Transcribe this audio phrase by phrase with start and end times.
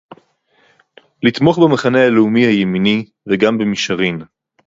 [1.23, 4.19] לתמוך במחנה הלאומי הימני, וגם במישרין